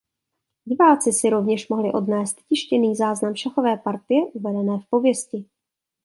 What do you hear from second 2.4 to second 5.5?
tištěný záznam šachové partie uvedené v pověsti.